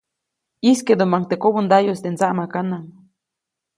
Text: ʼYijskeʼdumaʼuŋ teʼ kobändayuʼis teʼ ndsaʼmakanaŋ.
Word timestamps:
ʼYijskeʼdumaʼuŋ 0.61 1.23
teʼ 1.29 1.39
kobändayuʼis 1.43 2.01
teʼ 2.03 2.13
ndsaʼmakanaŋ. 2.13 2.83